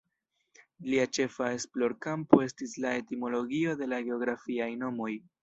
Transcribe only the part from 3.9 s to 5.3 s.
la geografiaj nomoj.